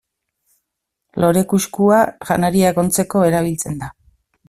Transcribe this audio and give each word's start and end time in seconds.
Lore-kuskua 1.25 2.01
janariak 2.31 2.83
ontzeko 2.85 3.27
erabiltzen 3.31 3.83
da. 3.85 3.97